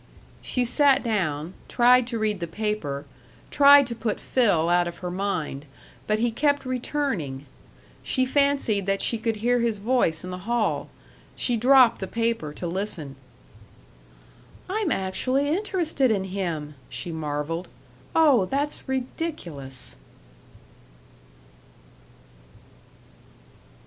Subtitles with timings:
[0.41, 3.05] She sat down, tried to read the paper,
[3.51, 5.67] tried to put Phil out of her mind.
[6.07, 7.45] But he kept returning.
[8.01, 10.89] She fancied that she could hear his voice in the hall.
[11.35, 13.15] She dropped the paper to listen.
[14.67, 17.67] "I'm actually interested in him!" she marveled.
[18.15, 19.97] "Oh, that's ridiculous!"